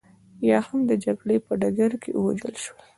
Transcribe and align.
یا 0.49 0.59
هم 0.67 0.79
د 0.89 0.91
جګړې 1.05 1.37
په 1.45 1.51
ډګر 1.61 1.91
کې 2.01 2.11
ووژل 2.13 2.55
شول 2.63 2.79